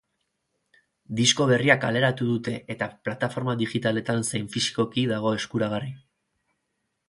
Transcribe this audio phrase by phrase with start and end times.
[1.19, 5.97] Disko berria kaleratu dute eta plataforma digitaletan zein fisikoki dago eskuragarri.